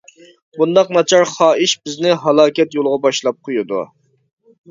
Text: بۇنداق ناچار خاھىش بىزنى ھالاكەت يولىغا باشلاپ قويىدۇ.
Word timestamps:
بۇنداق 0.59 0.87
ناچار 0.95 1.25
خاھىش 1.33 1.75
بىزنى 1.89 2.15
ھالاكەت 2.23 2.75
يولىغا 2.79 3.01
باشلاپ 3.05 3.37
قويىدۇ. 3.49 3.85